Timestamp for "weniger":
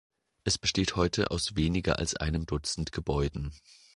1.55-1.99